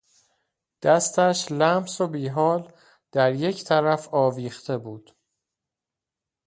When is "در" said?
3.11-3.33